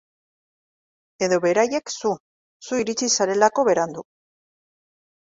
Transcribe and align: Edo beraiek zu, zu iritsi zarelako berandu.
Edo 1.27 1.39
beraiek 1.43 1.95
zu, 1.97 2.15
zu 2.71 2.83
iritsi 2.87 3.13
zarelako 3.21 3.71
berandu. 3.73 4.09